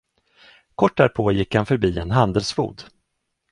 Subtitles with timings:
[0.75, 2.83] Kort därpå gick han förbi en handelsbod.